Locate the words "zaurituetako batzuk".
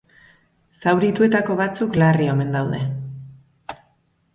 0.83-2.01